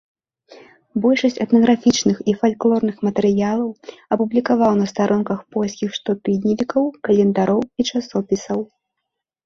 [1.03, 3.69] Большасць этнаграфічных і фальклорных матэрыялаў
[4.17, 8.59] апублікаваў на старонках польскіх штотыднёвікаў, календароў і часопісаў.